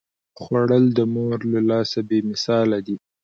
خوړل 0.41 0.85
د 0.97 0.99
مور 1.13 1.37
له 1.53 1.59
لاسه 1.69 1.99
بې 2.07 2.19
مثاله 2.31 2.77
دي 2.85 2.95